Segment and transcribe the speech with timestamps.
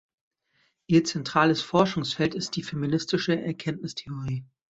[0.87, 4.43] Ihr zentrales Forschungsfeld ist die feministische Erkenntnistheorie.